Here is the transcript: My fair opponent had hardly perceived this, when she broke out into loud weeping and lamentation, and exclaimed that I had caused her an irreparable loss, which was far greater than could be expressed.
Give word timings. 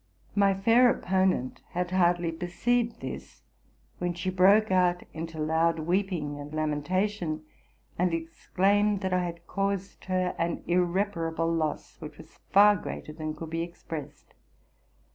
My 0.33 0.55
fair 0.55 0.89
opponent 0.89 1.61
had 1.73 1.91
hardly 1.91 2.31
perceived 2.31 3.01
this, 3.01 3.43
when 3.99 4.15
she 4.15 4.31
broke 4.31 4.71
out 4.71 5.03
into 5.13 5.37
loud 5.37 5.77
weeping 5.77 6.39
and 6.39 6.51
lamentation, 6.51 7.43
and 7.99 8.11
exclaimed 8.11 9.01
that 9.01 9.13
I 9.13 9.23
had 9.25 9.45
caused 9.45 10.05
her 10.05 10.33
an 10.39 10.63
irreparable 10.65 11.53
loss, 11.53 12.01
which 12.01 12.17
was 12.17 12.39
far 12.49 12.77
greater 12.77 13.13
than 13.13 13.35
could 13.35 13.51
be 13.51 13.61
expressed. 13.61 14.33